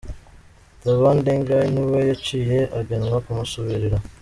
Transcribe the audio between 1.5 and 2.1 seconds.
ni we